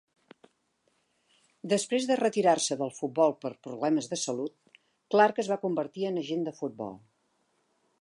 [1.73, 4.83] Després de retirar-se del futbol per problemes de salut,
[5.15, 7.03] Clarke es va convertir en agent de futbol.